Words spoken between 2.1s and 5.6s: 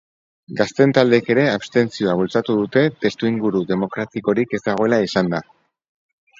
bultzatu dute, testuinguru demokratikorik ez dagoela esanda.